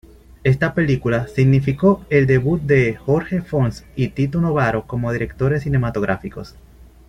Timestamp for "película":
0.73-1.27